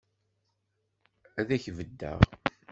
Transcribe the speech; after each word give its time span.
Ad 1.39 1.49
k-beddeɣ. 1.63 2.19